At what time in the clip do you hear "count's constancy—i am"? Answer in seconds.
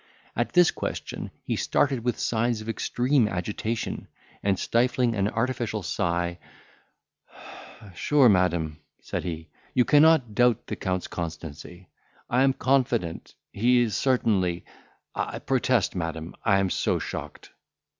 10.75-12.53